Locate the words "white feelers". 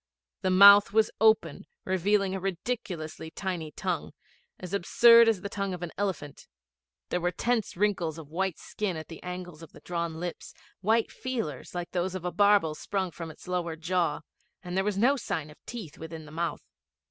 10.79-11.75